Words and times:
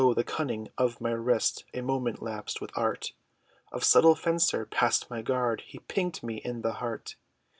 the 0.15 0.23
cunning 0.23 0.67
of 0.79 0.99
my 0.99 1.11
wrist, 1.11 1.63
A 1.75 1.81
moment 1.81 2.23
lapsed! 2.23 2.59
with 2.59 2.75
art 2.75 3.13
Of 3.71 3.83
subtle 3.83 4.15
fencer, 4.15 4.65
past 4.65 5.11
my 5.11 5.21
guard, 5.21 5.61
He 5.67 5.77
pinked 5.77 6.23
me, 6.23 6.37
in 6.37 6.63
the 6.63 6.73
heart! 6.73 7.17